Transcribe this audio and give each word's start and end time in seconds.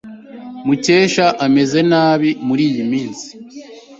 Mukesha 0.65 1.25
ameze 1.45 1.79
nabi 1.91 2.29
muriyi 2.47 2.83
minsi. 2.91 3.27